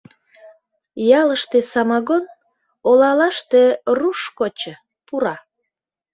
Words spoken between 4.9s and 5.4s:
пура...